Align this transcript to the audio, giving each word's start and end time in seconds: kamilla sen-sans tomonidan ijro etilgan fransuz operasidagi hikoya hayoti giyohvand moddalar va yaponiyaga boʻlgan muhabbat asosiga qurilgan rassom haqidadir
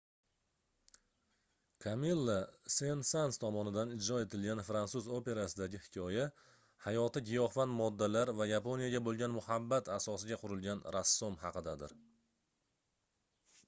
kamilla 1.83 2.37
sen-sans 2.75 3.37
tomonidan 3.43 3.91
ijro 3.97 4.17
etilgan 4.21 4.61
fransuz 4.69 5.09
operasidagi 5.19 5.81
hikoya 5.85 6.25
hayoti 6.87 7.23
giyohvand 7.29 7.77
moddalar 7.83 8.33
va 8.41 8.49
yaponiyaga 8.55 9.03
boʻlgan 9.11 9.37
muhabbat 9.39 9.93
asosiga 9.99 10.39
qurilgan 10.47 10.83
rassom 10.99 11.37
haqidadir 11.45 11.95